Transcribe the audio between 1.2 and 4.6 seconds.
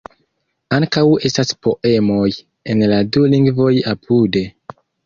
estas poemoj en la du lingvoj apude.